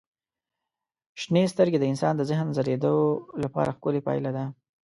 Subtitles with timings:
[1.21, 2.95] شنې سترګې د انسان د ذهن د ځلېدو
[3.43, 4.45] لپاره ښکلي پایله ده.